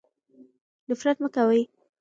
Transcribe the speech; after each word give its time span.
نفرت 0.89 1.17
مه 1.23 1.29
کوئ. 1.35 1.61